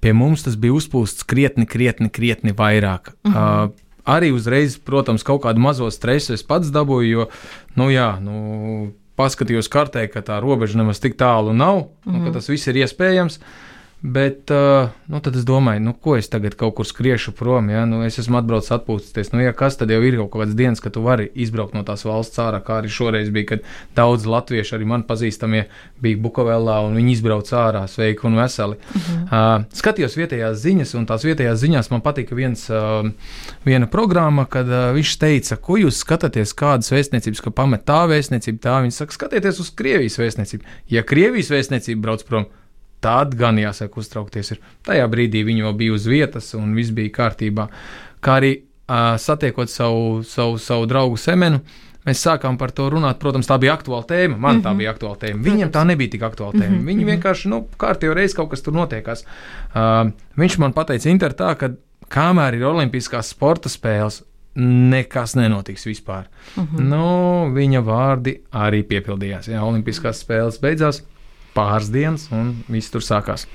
[0.00, 3.10] pie mums tas bija uzpūsts krietni, krietni, krietni vairāk.
[3.24, 3.64] Uh -huh.
[3.64, 3.70] uh,
[4.04, 7.28] arī uzreiz, protams, kaut kādu mazo stresu es pats dabūju, jo,
[7.74, 12.14] nu jā, nu, paskatījos kartē, ka tā robeža nemaz tik tālu nav, uh -huh.
[12.14, 13.38] un ka tas viss ir iespējams.
[13.38, 13.44] Uh,
[14.02, 17.70] Bet uh, nu, tad es domāju, nu, ko es tagad kaut kur skriešu prom.
[17.72, 17.86] Ja?
[17.88, 19.30] Nu, es esmu atbraucis atpūsties.
[19.32, 22.04] Nu, ja kas tad jau ir kaut kādas dienas, kad tu vari izbraukt no tās
[22.04, 23.64] valsts ārā, kā arī šoreiz bija, kad
[23.96, 25.64] daudz latviešu, arī man pazīstamie,
[26.04, 28.76] bija Bukavēlā un viņi izbrauca ārā sveiki un veseli.
[28.76, 29.22] -huh.
[29.24, 33.08] uh, skatījos vietējās ziņas, un tās vietējās ziņās man patika viens, uh,
[33.64, 38.60] viena programma, kad uh, viņš teica, ko jūs skatāties, kādas vēstniecības, ka pamet tā vēstniecība,
[38.60, 40.64] tā viņi saka, skatieties uz Krievijas vēstniecību.
[40.90, 42.46] Ja Krievijas vēstniecība brauc prom,
[43.00, 44.54] tad gan jāsaka, uztraukties.
[44.54, 44.62] Ir.
[44.86, 47.68] Tajā brīdī viņi jau bija uz vietas un viss bija kārtībā.
[48.24, 51.60] Kā arī uh, satiekot savu, savu, savu draugu Semenu,
[52.06, 53.20] mēs sākām par to runāt.
[53.22, 54.36] Protams, tā bija aktuāla tēma.
[54.36, 54.64] Man mm -hmm.
[54.64, 54.78] tā mhm.
[54.78, 55.42] bija aktuāla tēma.
[55.42, 56.68] Viņam tā nebija tik aktuāla tēma.
[56.68, 56.86] Mm -hmm.
[56.86, 57.10] Viņi mhm.
[57.10, 59.24] vienkārši, nu, kārtībā reiz kaut kas tur notiekās.
[59.74, 61.70] Uh, viņš man teica, Inter, tā, ka
[62.08, 64.22] kamēr ir Olimpiskās sporta spēles,
[64.90, 66.24] nekas nenotiks vispār.
[66.56, 66.80] Uh -huh.
[66.80, 69.48] nu, viņa vārdi arī piepildījās.
[69.48, 71.02] Jā, Olimpiskās spēles beidzās
[71.56, 73.48] pāris dienas, un viss tur sākās.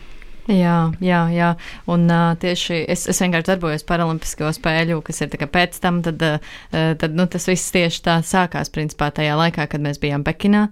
[0.50, 1.50] Jā, jā, jā.
[1.92, 6.56] Un uh, tieši es, es vienkārši darbojos Paralimpisko spēļu, kas ir pēc tam, tad, uh,
[6.72, 10.68] tad nu, tas viss tieši tā sākās principā tajā laikā, kad mēs bijām Pekinā.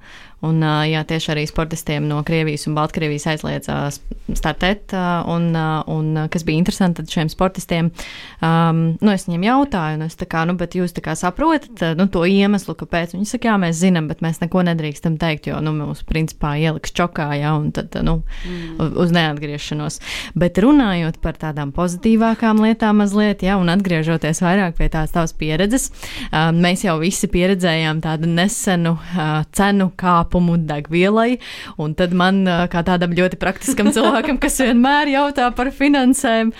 [0.45, 3.79] Un, jā, tieši arī sportistiem no Krievijas un Baltkrievijas aizliedza
[4.37, 4.93] startēt.
[5.27, 5.49] Un,
[5.91, 7.89] un kas bija interesanti, tad šiem sportistiem,
[8.45, 11.83] um, nu, es viņiem jautāju, nu, es tā kā, nu, bet jūs tā kā saprotat,
[11.99, 13.17] nu, to iemeslu, kāpēc.
[13.17, 16.95] Viņi saka, jā, mēs zinām, bet mēs neko nedrīkstam teikt, jo, nu, mūs principā ieliks
[16.95, 18.95] čokā, jā, un tad, nu, mm.
[19.03, 19.99] uz neatgriešanos.
[20.39, 25.89] Bet runājot par tādām pozitīvākām lietām mazliet, jā, un atgriežoties vairāk pie tās tavas pieredzes,
[26.31, 31.39] um, mēs jau visi pieredzējām tādu nesenu uh, cenu kāpu kāpumu degvielai.
[31.77, 36.53] Un tad man, kā tādam ļoti praktiskam cilvēkam, kas vienmēr jautā par finansēm,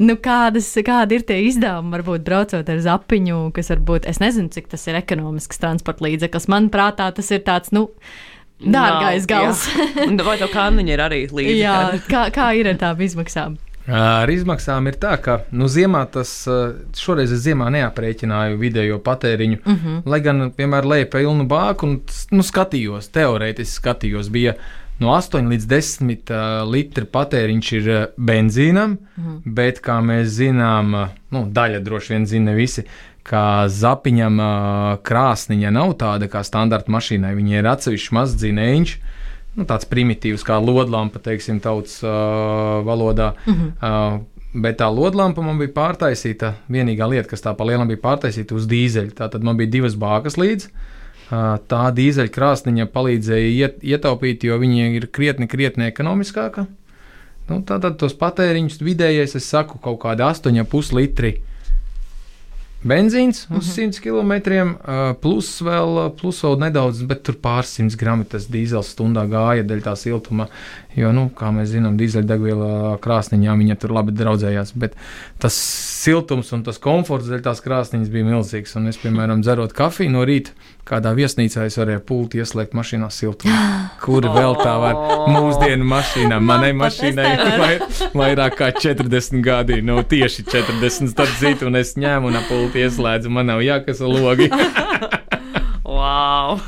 [0.00, 4.68] nu, kādas, kādi ir tie izdevumi, varbūt braucot ar zapiņu, kas varbūt, es nezinu, cik
[4.72, 6.48] tas ir ekonomisks transporta līdzeklis.
[6.52, 7.88] Manuprāt, tas ir tāds, nu,
[8.60, 9.66] dārgais gals.
[10.28, 11.60] Vai tev kāniņi ir arī līdzekļi?
[11.62, 13.58] Jā, kā, kā ir ar tām izmaksām?
[13.84, 16.30] Ar izmaksām ir tā, ka nu, ziemā tas
[16.96, 19.58] šoreiz es ziemā neaprēķināju vidējo patēriņu.
[19.60, 19.88] Uh mhm.
[19.88, 20.02] -huh.
[20.08, 24.54] Lai gan vienmēr leju pilnu bāku un nu, skatījos, teorētiski skatījos, bija
[25.00, 29.34] no 8 līdz 10 uh, litri patēriņš ir benzīnam, uh mhm.
[29.34, 29.40] -huh.
[29.44, 32.84] bet kā mēs zinām, nu, daļa droši vien zina visi.
[33.24, 34.40] Kā zapiņam
[35.02, 39.23] krāsniņa nav tāda kā standarta mašīnai, viņai ir atsevišķs mazs dzinējums, uh,
[39.54, 43.34] nu, tāds primitīvs kā lodlampa, teiksim, tautas uh, valodā.
[43.46, 43.72] Mm -hmm.
[43.80, 44.22] uh,
[44.54, 46.52] Bet tā lodlampa man bija pārtaisīta.
[46.70, 49.10] Vienīgā lieta, kas tā pa lielam bija pārtaisīta uz dīzeļa.
[49.18, 50.68] Tātad man bija divas bākas līdzi.
[51.24, 56.66] Uh, tā dīzeļa krāsniņa palīdzēja iet, ietaupīt, jo viņa ir krietni, krietni ekonomiskāka.
[57.48, 61.34] Nu, tātad tos patēriņus vidējais, es saku, kaut kādi 8,5 litri
[62.84, 63.90] benzīns uz uh -huh.
[63.92, 64.32] 100 km,
[65.20, 69.96] plus vēl, plus vēl nedaudz, bet tur pāris gramu tas dīzels stundā gāja dēļ tā
[69.96, 70.48] siltuma.
[70.96, 74.72] Jo, nu, kā mēs zinām, dīzeļdegviela krāsniņā viņa tur labi draudzējās.
[74.76, 74.94] Bet
[75.38, 75.54] tas
[76.04, 78.76] siltums un tas komforts dēļ tās krāsniņas bija milzīgs.
[78.78, 80.52] Un es, piemēram, dzerot kafiju no rīta,
[80.88, 83.56] kādā viesnīcā es varēju pulti ieslēgt mašīnā siltumu.
[84.04, 85.00] Kur vēl tā var
[85.32, 86.40] mūsdienu mašīnā?
[86.44, 92.32] Manai mašīnai ir vairāk kā 40 gadi, no tieši 40 starp citu, un es ņēmu
[92.32, 94.50] un apulti ieslēdzu, man nav jākasa logi.
[96.04, 96.58] Wow!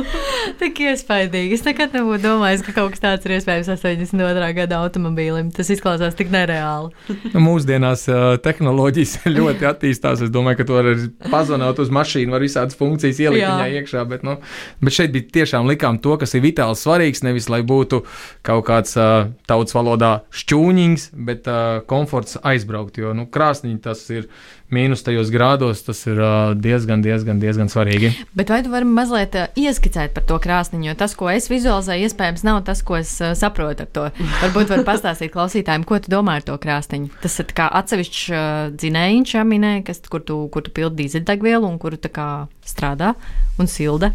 [0.60, 1.56] Tik iespaidīgi.
[1.56, 4.50] Es nekad nebūtu domājis, ka kaut kas tāds ir iespējams 82.
[4.54, 5.50] gada automobīlim.
[5.54, 6.92] Tas izklausās tik nereāli.
[7.32, 10.22] nu, mūsdienās uh, tehnoloģijas ļoti attīstās.
[10.26, 10.90] Es domāju, ka to var
[11.32, 13.56] pazvanot uz mašīnu, var visādas funkcijas ielikt Jā.
[13.58, 14.06] viņā iekšā.
[14.12, 14.36] Bet, nu,
[14.84, 17.24] bet šeit bija tiešām likām to, kas ir vitāli svarīgs.
[17.26, 18.04] Nevis lai būtu
[18.46, 23.00] kaut kāds uh, tautas valodā šķūņings, bet uh, komforts aizbraukt.
[23.02, 24.30] Jo nu, krāsniņi tas ir
[24.74, 26.18] mīnus tajos grādos, tas ir
[26.60, 28.10] diezgan, diezgan, diezgan svarīgi.
[28.36, 30.88] Bet vai tu vari mazliet ieskicēt par to krāsniņu?
[30.90, 34.08] Jo tas, ko es vizualizēju, iespējams, nav tas, ko es saprotu ar to.
[34.42, 37.12] Varbūt var pastāstīt klausītājiem, ko tu domā ar to krāsniņu.
[37.22, 38.26] Tas ir kā atsevišķs
[38.80, 42.28] dzinējiņš, ja minēja, kas, kur tu, kur tu pildi dīzeļdegvielu un kuru tā kā
[42.66, 43.14] strādā
[43.60, 44.12] un silda.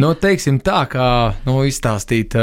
[0.00, 1.08] Nu, teiksim tā, kā
[1.44, 2.34] nu, izstāstīt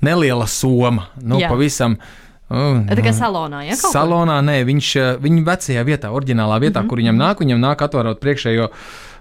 [0.00, 1.50] neliela soma, nu, Jā.
[1.50, 2.18] pavisam uh,
[2.50, 3.76] Oh, tā kā salonā, ja?
[3.78, 6.88] Salonā, nē, viņš, eh, viņa vecajā vietā, oriģinālā vietā, mm -hmm.
[6.90, 8.66] kur viņam nāk, viņam nāk atverot priekšējo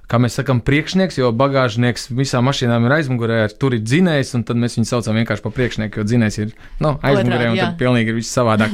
[0.10, 4.58] kā mēs sakām, priekšnieks, jo bagāžnieks visām mašīnām ir aizmugurē, tur ir dzinējs, un tad
[4.62, 8.18] mēs viņu saucam vienkārši par priekšnieku, jo dzinējs ir nu, aizmugurē, un tur pilnīgi ir
[8.18, 8.74] viss savādāk.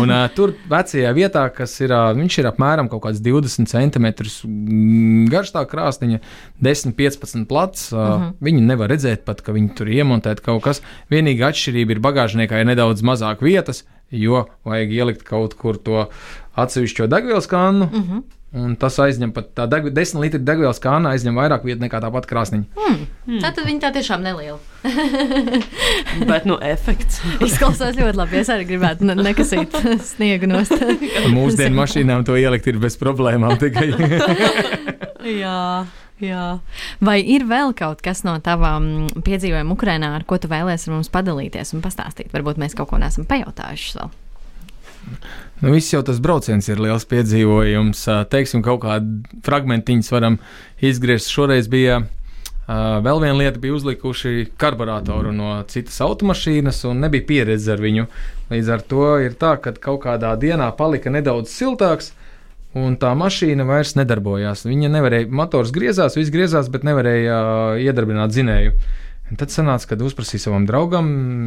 [0.00, 4.10] un uh, tur vecajā vietā, kas ir, uh, viņš ir apmēram kaut kāds 20 cm
[5.30, 6.20] garš tā krāsniņa,
[6.62, 7.88] 10-15 plats.
[7.92, 8.28] Uh, uh -huh.
[8.42, 10.82] Viņi nevar redzēt pat, ka viņi tur ir iemontēti kaut kas.
[11.10, 16.08] Vienīgā atšķirība ir bagāžniekā ir nedaudz mazāk vietas, jo vajag ielikt kaut kur to
[16.56, 17.84] atsevišķo degvielas kannu.
[17.84, 18.22] Uh -huh.
[18.52, 22.10] Un tas aizņem pat tā deg, 10 litru degvielas kāna, aizņem vairāk vietas nekā tā
[22.12, 22.66] pati krāsniņa.
[22.76, 22.98] Hmm.
[23.24, 23.38] Hmm.
[23.40, 24.58] Tā tad viņi tā tiešām neliela.
[26.30, 27.22] Bet, nu, efekts.
[27.46, 28.42] Izklausās ļoti labi.
[28.42, 29.72] Es arī gribētu ne nekasīt
[30.12, 30.76] sniegu nost.
[31.32, 33.88] Mūsdienu mašīnām to ielikt ir bez problēmām tikai.
[35.40, 35.88] Jā.
[36.22, 36.46] Jā.
[37.02, 41.10] Vai ir vēl kaut kas no tavām piedzīvojumiem Ukrajinā, ar ko tu vēlēsies ar mums
[41.10, 42.30] padalīties un pastāstīt?
[42.36, 44.12] Varbūt mēs kaut ko neesam pajautājuši vēl.
[45.62, 48.00] Nu, viss jau tas brauciens ir liels piedzīvojums.
[48.32, 50.40] Teiksim, kaut kādu fragmentiņus varam
[50.82, 51.30] izgriezt.
[51.30, 52.00] Šoreiz bija
[52.66, 58.08] vēl viena lieta, bija uzlikuši karburātoru no citas automašīnas, un nebija pieredze ar viņu.
[58.50, 62.10] Līdz ar to ir tā, ka kaut kādā dienā palika nedaudz siltāks.
[62.72, 64.64] Un tā mašīna vairs nedarbojās.
[64.64, 68.72] Viņa nevarēja, motors griezās, viss griezās, bet nevarēja uh, iedarbināt dzinēju.
[68.72, 69.02] Uh,
[69.32, 71.06] Un tad sanāca, kad uzprasīja savam draugam,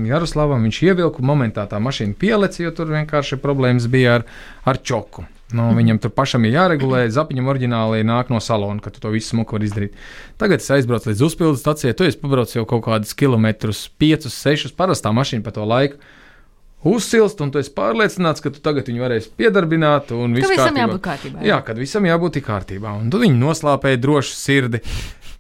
[0.10, 4.24] Jaroslavam, viņš ievilka, momentā tā mašīna pielec, jo tur vienkārši problēmas bija ar,
[4.66, 5.28] ar čoku.
[5.54, 9.36] Nu, viņam tur pašam ir jāregulē, zapiņam oriģināli nāk no salona, ka tu to visu
[9.36, 10.00] smuku vari izdarīt.
[10.42, 14.74] Tagad es aizbraucu līdz uzpildes stacijai, tu esi pabraucis jau kaut kādus kilometrus, 5, 6,
[14.80, 16.02] parastā mašīna pa to laiku.
[16.90, 20.10] Uzsilst, un tu esi pārliecināts, ka tu tagad viņu varēsi piedarbināt.
[20.10, 20.82] Ka visam kārtībā.
[20.82, 21.46] jābūt kārtībā.
[21.46, 22.98] Jā, kad visam jābūt kārtībā.
[23.02, 24.82] Un tu viņu noslāpēji drošu sirdi.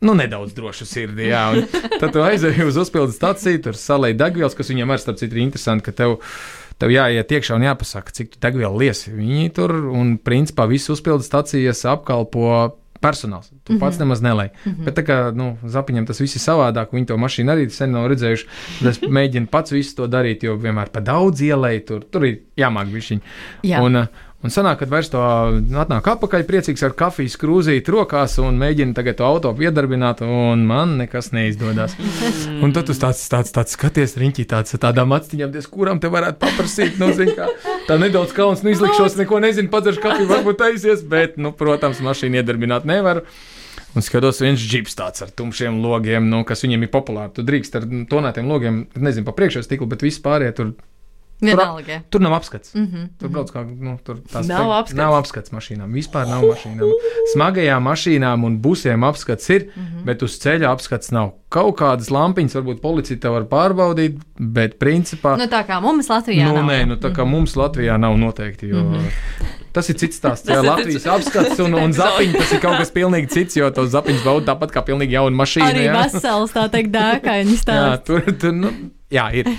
[0.02, 1.46] Nu, nedaudz drošu sirdi, jā.
[1.54, 1.66] Un
[2.02, 5.46] tad tu aizēji uz uzpildes stāciju, tur salēji degvielas, kas viņam arī starp citu ir
[5.46, 6.18] interesanti, ka tev,
[6.82, 9.14] tev jāiet iekšā un jāpasaka, cik tu degvielu liesi.
[9.16, 13.50] Viņi tur un principā visu uzpildes stācijas apkalpo personāls.
[13.50, 13.80] Tu mm -hmm.
[13.80, 14.50] pats nemaz nelēji.
[14.50, 14.86] Mm -hmm.
[14.86, 18.08] Bet tā kā nu, zapiņam tas viss ir savādāk, viņi to mašīnu arī sen nav
[18.12, 18.46] redzējuši.
[18.90, 22.88] Es mēģinu pats visu to darīt, jo vienmēr pa daudz ielēju, tur, tur ir jāmāk
[22.88, 23.22] bišķiņi.
[23.64, 23.82] Jā.
[23.82, 24.06] Un, uh,
[24.46, 25.20] Un sanāk, kad vairs to
[25.82, 30.94] atnāk atpakaļ, priecīgs ar kafijas krūzīti rokās un mēģina tagad to auto piedarbināt, un man
[31.00, 31.96] nekas neizdodas.
[32.64, 37.02] un tad tu tāds, tāds, tāds skaties, riņķī tāds, tādām acīm, kuram te varētu paprasīt,
[37.02, 37.50] nu, zin, kā,
[37.90, 42.44] tā nedaudz kauns, nu, izlikšos, neko nezinu, padzeršu kafiju, varbūt aizies, bet, nu, protams, mašīnu
[42.44, 43.26] iedarbināt nevaru.
[43.98, 47.34] Un skatos, viens džips tāds ar tumšiem logiem, nu, kas viņiem ir populārs.
[47.34, 50.76] Tu drīkst ar nu, tonētiem logiem, nezinu, pa priekšā stiklu, bet viss pārējie tur
[51.42, 51.92] Vienalga.
[51.92, 52.02] jā.
[52.10, 52.74] Tur nav apskats.
[52.74, 53.08] Mm -hmm.
[53.20, 54.98] Tur brauc kā nu, tur tās Nav apskats.
[54.98, 55.92] Nav apskats mašīnām.
[55.92, 56.92] Vispār nav mašīnām.
[57.34, 59.82] Smagajām mašīnām un busiem apskats ir, mm.
[59.82, 60.04] -hmm.
[60.06, 61.32] bet uz ceļa apskats nav.
[61.50, 65.38] Kaut kādas lampiņas varbūt policija te var pārbaudīt, bet principā.
[65.38, 66.66] Nu, tā kā mums Latvijā nu, nav.
[66.66, 68.68] nē, nu, tā kā mums Latvijā nav noteikti.
[68.68, 69.56] Jo, mm -hmm.
[69.76, 70.48] Tas ir cits stāsts.
[70.50, 73.86] Jā, Tas Latvijas apskats un, un zapiņš tas ir kaut kas pilnīgi cits, jo to
[73.92, 75.72] zapiņš bauda tāpat kā pilnīgi jauna mašīna.
[75.74, 75.96] Arī jā.
[76.04, 78.06] vesels, tā teikt, dēkaini Jā, stāsts.
[78.08, 78.72] tur, tur nu,
[79.14, 79.50] jā, ir.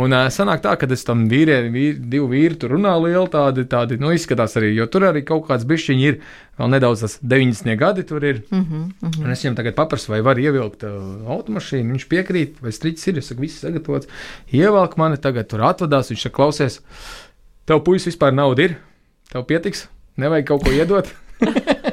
[0.00, 3.66] Un uh, sanāk tā, ka es tam vīriem, vīri, divi vīri tur runā lieli, tādi,
[3.70, 6.20] tādi nu, izskatās arī, jo tur arī kaut kāds bišķiņi ir,
[6.58, 7.76] vēl nedaudz tas 90.
[7.80, 8.42] gadi tur ir.
[8.50, 9.24] Mm Mhm, -hmm.
[9.24, 13.18] Un es viņam tagad paprasu, vai var ievilkt uh, automašīnu, viņš piekrīt, vai strīds ir,
[13.18, 14.08] es saku, viss sagatavots.
[14.52, 16.80] Ievelk mani, tagad tur atvadās, viņš saka, klausies,
[17.66, 18.76] tev puisis vispār nauda ir,
[19.32, 21.06] tev pietiks, nevajag kaut ko iedot.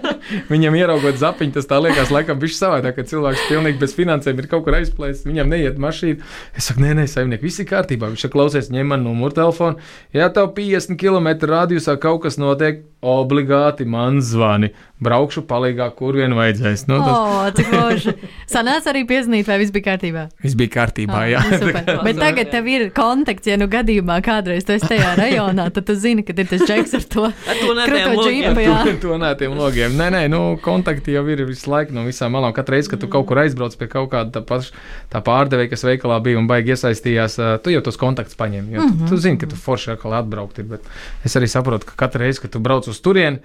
[0.49, 4.47] Viņam ieraugot zapiņu, tas tā liekas, laikam, viņš savādāk, ka cilvēks pilnīgi bez finansēm ir
[4.51, 6.21] kaut kur aizplēsis, viņam neiet mašīna.
[6.57, 8.11] Es saku, nē, nē, saimniek, viss ir kārtībā.
[8.13, 9.81] Viņš saka, klausies, ņem man numuru telefonu.
[10.15, 14.69] Ja tev 50 km radiusā kaut kas notiek, obligāti man zvani.
[15.01, 16.83] Braukšu palīgā, kur vien vajadzēs.
[16.85, 18.11] Nu, tas O, cik loži.
[18.51, 20.27] Sanāca arī piezīmēt, vai viss bija kārtībā.
[20.43, 21.15] viss bija kārtībā.
[21.23, 21.89] Ah, Jā, nu, super.
[22.05, 25.95] Bet tagad tev ir kontakts, ja nu gadījumā kādreiz tu esi tajā rajonā, tad tu
[25.97, 28.21] zini, ka ir tas džeks ar to Ar to krūto džipu.
[28.21, 28.61] logiem.
[28.61, 28.77] jā.
[29.01, 29.97] to nētiem logiem.
[29.97, 32.53] Nē, nē, nu, kontakti jau ir visu laiku no visām malām.
[32.53, 34.69] Katru reizi, kad tu kaut kur aizbrauc pie kaut kāda tā, paš,
[35.13, 38.69] tā pārdevēja, kas veikalā bija un baigi iesaistījās, tu jau tos kontaktus paņem.
[38.75, 40.61] Jo tu, tu zini, ka tu forši atkal atbraukt.
[40.61, 43.41] Ir, bet es arī saprotu, ka katru reizi, kad tu brauc uz turieni,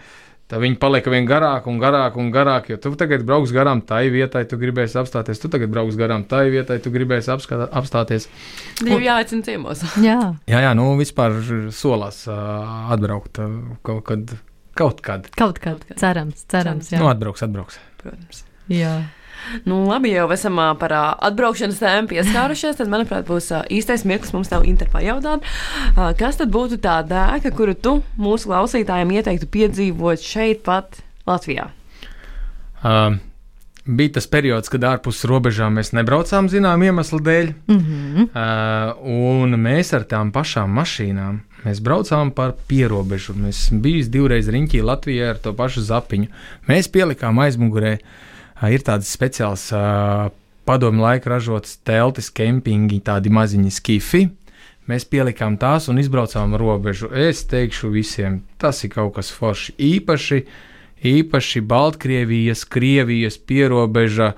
[0.50, 2.70] tad viņi paliek vien garāk un garāk un garāk.
[2.70, 5.42] Jo tu tagad brauks garām tai vietai, tu gribēsi apstāties.
[5.42, 8.28] Tu tagad brauks garām tai vietai, tu gribēsi apskatā, apstāties.
[8.86, 9.82] Jau jāicina ciemos.
[10.02, 10.20] Jā.
[10.46, 11.40] Jā, jā, nu vispār
[11.74, 12.36] solās ā,
[12.94, 13.48] atbraukt ā,
[13.86, 14.36] kaut kad.
[14.76, 15.28] Kaut kad.
[15.36, 15.84] Kaut kad.
[15.96, 16.90] Cerams, cerams.
[16.92, 17.00] Jā.
[17.00, 17.78] Nu, atbrauks, atbrauks.
[18.02, 18.44] Protams.
[18.72, 18.96] jā.
[19.64, 22.78] Nu, labi, jau esam par atbraukšanas tēmu pieskārušies.
[22.80, 25.46] Tad, manuprāt, būs īstais mirklis mums tev interpā jautāt.
[25.94, 31.68] Ā, Kas tad būtu tā dēka, kuru tu mūsu klausītājiem ieteiktu piedzīvot šeit, pat Latvijā?
[32.82, 33.16] Uh,
[33.86, 38.28] bija tas periods, kad ārpus robežām mēs nebraucām zinām iemeslu dēļ, Mm -hmm.
[38.34, 43.34] uh, un mēs ar tām pašām mašīnām mēs braucām par pierobežu.
[43.36, 46.30] Mēs bijām divreiz riņķī Latvijā ar to pašu zapiņu.
[46.70, 47.96] Mēs pielikām aizmugurē,
[48.70, 50.30] ir tādas speciālas uh,
[50.66, 54.22] padomu laika ražotas teltis, kempingi, tādi maziņi skifi.
[54.86, 57.10] Mēs pielikām tās un izbraucām robežu.
[57.10, 60.42] Es teikšu visiem, tas ir kaut kas forši īpaši
[61.04, 64.32] īpaši Baltkrievijas, Krievijas pierobeža,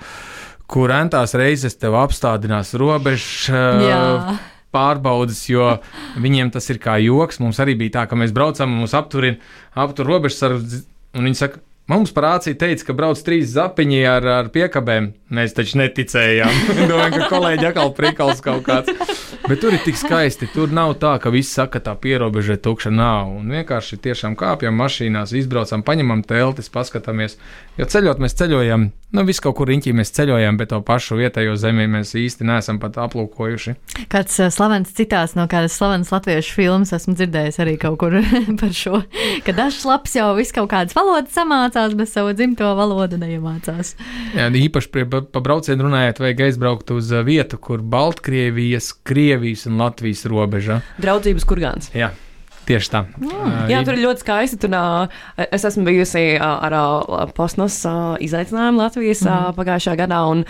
[0.69, 4.03] kur entās reizes tev apstādinās robežas Jā.
[4.75, 5.77] Pārbaudas, jo
[6.21, 7.41] viņiem tas ir kā joks.
[7.43, 9.41] Mums arī bija tā, ka mēs braucam un mums apturina
[9.79, 14.49] aptur robežas ar, un viņi saka, Mums parācija teica, ka brauc trīs zapiņi ar, ar
[14.53, 15.07] piekabēm.
[15.33, 16.59] Mēs taču neticējām.
[16.91, 18.93] Domājam, ka kolēģi atkal prikals kaut kāds.
[19.49, 20.49] Bet tur ir tik skaisti.
[20.53, 22.93] Tur nav tā, ka viss saka, tā pierobeža ir tukša.
[22.93, 23.31] Nav.
[23.41, 27.39] Un vienkārši tiešām kāpjam mašīnās, izbraucam, paņemam teltis, paskatāmies.
[27.79, 31.55] Jo ceļot mēs ceļojam, nu viss kaut kur riņķī mēs ceļojam, bet to pašu vietējo
[31.61, 33.75] zemi mēs īsti neesam pat aplūkojuši.
[34.11, 38.19] Kāds uh, slavens citāts no kādas slavenas latviešu filmas esmu dzirdējis arī kaut kur
[38.61, 39.05] par šo,
[39.47, 43.95] ka dažs labs jau viss kaut kādas valodas samācās, bet savu dzimto valodu neiemācās.
[44.35, 48.93] Jā, īpaši pie, pa, braucienu runājot, vajag aizbraukt uz uh, vietu, kur Baltkrievijas, Krievijas
[49.69, 50.81] un Latvijas robeža.
[51.03, 51.91] Draudzības kurgāns.
[51.97, 52.13] Jā,
[52.69, 53.05] tieši tā.
[53.19, 54.61] Uh, Jā, tur ir ļoti skaisti.
[54.63, 54.77] Tur,
[55.49, 56.79] es esmu bijusi ar
[57.37, 57.81] posmas
[58.25, 59.59] izaicinājumu Latvijas mm.
[59.59, 60.45] pagājušā gadā, un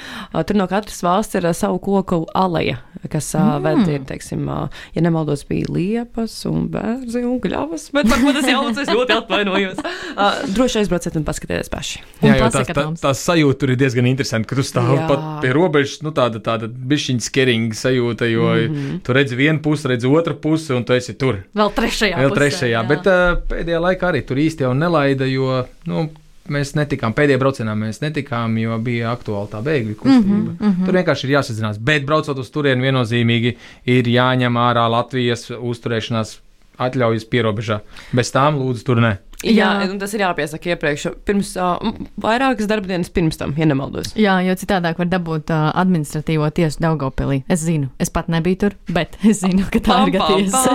[0.44, 2.80] tur no katras valsts ir savu koku aleja.
[3.10, 3.64] Kas mm.
[3.64, 4.48] ved, ir, teiksim,
[4.94, 9.82] ja nemaldos, bija liepas un bērzi un gļavas, bet varbūt tas jauns, es ļoti atvainojos.
[9.82, 12.02] Uh, droši aizbrauciet un paskatieties paši.
[12.24, 15.52] Jā, jo tās, tā, tās sajūta tur ir diezgan interesanti, ka tu stāvi pat pie
[15.54, 19.00] robežas, nu tāda, tāda bišķiņa skeringa sajūta, jo mm -hmm.
[19.06, 21.42] tu redzi vienu pusi, redzi otru pusi un tu esi tur.
[21.54, 22.22] Vēl trešajā.
[22.22, 22.86] Vēl trešajā, jā.
[22.88, 26.08] bet uh, pēdējā laikā arī tur īsti jau nelaida, jo, nu,
[26.54, 30.34] mēs netikām, pēdējā braucienā mēs netikām, jo bija aktuāla tā bēgļu kustība.
[30.34, 30.86] Mm -hmm, mm -hmm.
[30.86, 31.78] Tur vienkārši ir jāsazinās.
[31.78, 33.56] Bet braucot uz turieni, viennozīmīgi
[33.86, 36.38] ir jāņem ārā Latvijas uzturēšanās
[36.78, 37.80] atļaujas pierobežā.
[38.12, 39.18] Bez tām lūdzu tur ne.
[39.46, 39.98] Jā, jā.
[40.00, 41.78] tas ir jāpiesaka iepriekš, pirms uh,
[42.18, 44.10] vairākas darbdienas pirms tam, ja nemaldos.
[44.18, 47.44] Jā, jo citādāk var dabūt uh, administratīvo tiesu Daugopilī.
[47.46, 50.74] Es zinu, es pat nebiju tur, bet es zinu, ka tā pam, ir tiesa.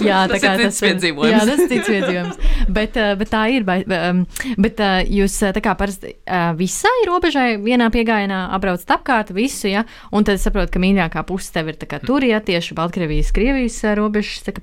[0.00, 1.34] jā, tā kā tas ir piedzīvojums.
[1.34, 2.40] Jā, tas ir cits piedzīvojums.
[2.68, 3.64] Bet, uh, bet tā ir.
[3.66, 4.24] Bet, um,
[4.58, 6.14] bet uh, jūs tā kā parasti
[6.58, 9.86] visai robežai vienā piegājienā apbraucat apkārt visu, ja?
[10.12, 14.54] Un tad saprotat, ka mīļākā puse tev ir tur, ja tieši Baltkrievijas, Krievijas robežas, tā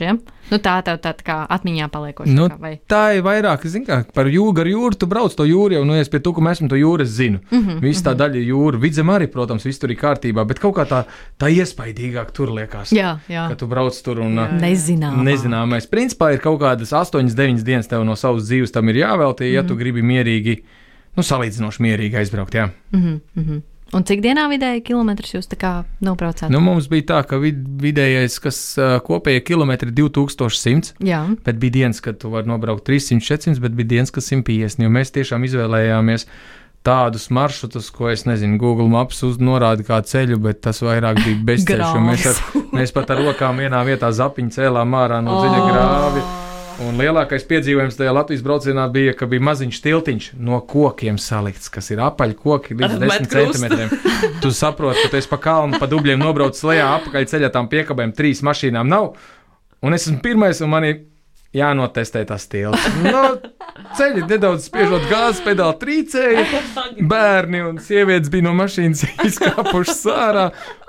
[0.00, 0.18] ja?
[0.48, 2.32] Nu tā tev tā, tā kā atmiņā paliekoša.
[2.32, 2.72] Nu, kā, vai?
[2.88, 5.96] tā ir vairāk, zin kā, par jūru, gar jūru, tu brauc to jūru jau, nu,
[6.00, 7.42] es pie tukuma esmu to jūru, es zinu.
[7.50, 8.20] Mm -hmm, Viss tā mm -hmm.
[8.22, 11.04] daļa jūra, vidzem arī, protams, viss tur ir kārtībā, bet kaut kā tā,
[11.38, 12.92] tā iespaidīgāk tur liekas.
[12.92, 13.48] Jā, jā.
[13.48, 15.22] Ka tu brauc tur un Nezināmā.
[15.22, 15.86] nezināmais.
[15.86, 19.62] Principā ir kaut kādas 8, 9 dienas tev no savas dzīves tam ir jāveltī, ja
[19.62, 19.68] mm -hmm.
[19.68, 19.80] tu mhm.
[19.80, 20.62] gribi mierīgi,
[21.16, 22.54] nu, salīdzinoši mierīgi aizbraukt.
[22.54, 22.70] Jā.
[22.92, 23.60] Mm -hmm.
[23.96, 25.48] Un cik dienā vidēji kilometrus jūs
[26.04, 26.50] nobraucāt?
[26.50, 30.92] Nu, mums bija tā, ka vid vidējais, kas uh, kopējie kilometri ir 2100.
[31.00, 31.22] Jā.
[31.44, 34.84] Bet bija dienas, kad tu vari nobraukt 300, 400, bet bija dienas, kas 150.
[34.84, 36.28] Jo mēs tiešām izvēlējāmies
[36.84, 41.96] tādus maršrutus, ko es nezinu, Google Maps norāda kā ceļu, bet tas vairāk bija bezceļš.
[42.04, 45.72] mēs, ar, mēs pat ar rokām vienā vietā zapiņu cēlām ārā no dziļa oh.
[45.72, 46.26] grāvja.
[46.78, 51.90] Un lielākais piedzīvojums tajā Latvijas braucienā bija, ka bija maziņš tiltiņš no kokiem salikts, kas
[51.90, 53.90] ir apaļ koki līdz 10 centimetriem.
[54.42, 58.14] Tu saproti, ka tu esi pa kalnu, pa dubļiem nobraucis lejā, apakaļ ceļā tam piekabēm,
[58.14, 59.10] trīs mašīnām nav.
[59.82, 61.00] Un es esmu pirmais, un man ir
[61.56, 62.82] jānotestē tas stils.
[63.00, 63.22] Nu,
[63.96, 66.44] ceļi nedaudz spiežot gāzes pedāli trīcēja.
[67.08, 70.48] Bērni un sievietes bija no mašīnas izkāpušas ārā.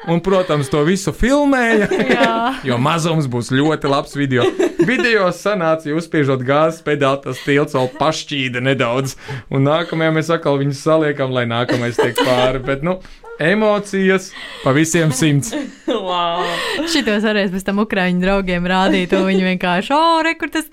[0.09, 1.87] Un, protams, to visu filmēja.
[2.09, 2.35] Jā.
[2.67, 4.45] Jo mazums būs ļoti labs video.
[4.87, 9.17] Video sanāca, ja uzspiežot gāzes pedāli, tas stils vēl pašķīda nedaudz.
[9.51, 12.63] Un nākamajā mēs atkal viņus saliekam, lai nākamais tiek pāri.
[12.63, 12.99] Bet, nu,
[13.39, 14.29] emocijas
[14.63, 15.53] pa visiem simts.
[15.87, 16.43] wow.
[16.91, 20.67] Šitos varēs pēc tam ukrāņu draugiem rādīt, un viņi vienkārši, oh, re, kur tas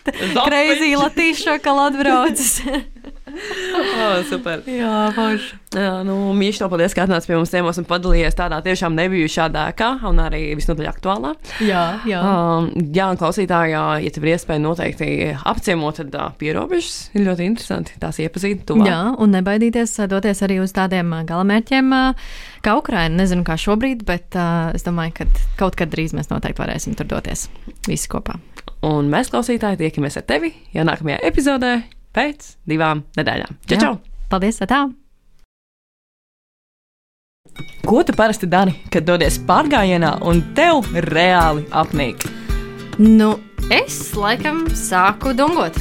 [0.47, 2.59] kreizī latīšu šokala atbraucis.
[4.03, 4.63] oh, super.
[4.71, 5.59] Jā, paši.
[5.77, 9.49] Jā, nu, Mīši, to paldies, ka atnāci pie mums ciemos un padalījies tādā tiešām nebijušā
[9.53, 11.35] dēkā un arī visnotaļ aktuālā.
[11.65, 12.23] Jā, jā.
[12.23, 17.49] Um, jā, un klausītājā, ja tev ir iespēja noteikti apciemot, tad uh, pierobežas ir ļoti
[17.51, 18.65] interesanti tās iepazīt.
[18.69, 18.89] Tuvāk.
[18.89, 21.93] Jā, un nebaidīties doties arī uz tādiem galamērķiem.
[22.65, 23.15] Kā Ukraina.
[23.21, 25.29] Nezinu, kā šobrīd, bet uh, es domāju, ka
[25.61, 27.47] kaut kad drīz mēs noteikti varēsim tur doties
[27.87, 28.41] visi kopā.
[28.87, 31.77] Un mēs, klausītāji, tiekamies ar tevi jau nākamajā epizodē
[32.17, 33.59] pēc divām nedēļām.
[33.69, 33.81] Čau!
[33.83, 33.97] čau.
[34.31, 34.61] Paldies!
[34.65, 34.87] Tā!
[37.87, 42.27] Ko tu parasti dari, kad dodies pārgājienā un tev reāli apnīk?
[42.99, 43.37] Nu,
[43.71, 45.79] es laikam sāku dungot.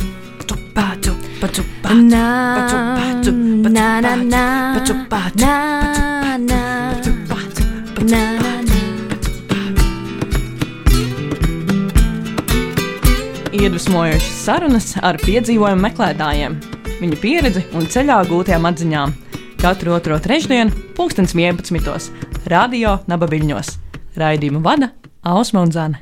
[0.75, 4.03] Paču, paču, paču, paču, paču, paču,
[4.75, 5.53] paču, paču,
[5.89, 6.51] paču,
[7.31, 7.63] paču,
[7.95, 8.54] paču,
[13.65, 16.57] iedvesmojošas sarunas ar piedzīvojumu meklētājiem,
[16.99, 19.13] viņu pieredzi un ceļā gūtajām atziņām.
[19.57, 22.11] Katru otro trešdienu, 2011.
[22.51, 23.71] Radio Naba Viļņos.
[24.21, 24.91] Raidījumu vada
[25.25, 26.01] Ausma un Zana.